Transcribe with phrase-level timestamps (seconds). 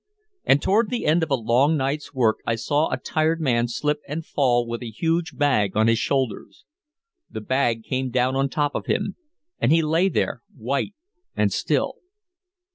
[0.45, 3.99] And toward the end of a long night's work I saw a tired man slip
[4.07, 6.65] and fall with a huge bag on his shoulders.
[7.29, 9.15] The bag came down on top of him,
[9.59, 10.95] and he lay there white
[11.35, 11.97] and still.